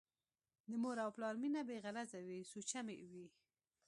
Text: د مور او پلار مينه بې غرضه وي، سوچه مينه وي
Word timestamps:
د 0.69 0.71
مور 0.81 0.97
او 1.05 1.09
پلار 1.15 1.35
مينه 1.41 1.61
بې 1.67 1.77
غرضه 1.83 2.19
وي، 2.27 2.39
سوچه 2.51 2.79
مينه 2.87 3.05
وي 3.11 3.27